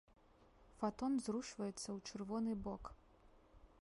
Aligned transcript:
Фатон 0.79 1.13
зрушваецца 1.27 1.85
ў 1.95 2.13
чырвоны 2.13 2.53
бок. 2.69 2.83